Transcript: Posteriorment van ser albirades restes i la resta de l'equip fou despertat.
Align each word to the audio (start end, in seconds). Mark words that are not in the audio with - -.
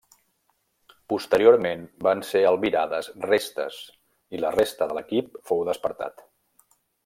Posteriorment 1.13 1.83
van 2.07 2.23
ser 2.29 2.41
albirades 2.53 3.11
restes 3.27 3.79
i 4.39 4.43
la 4.47 4.55
resta 4.57 4.89
de 4.93 4.97
l'equip 5.01 5.39
fou 5.51 5.63
despertat. 5.73 6.27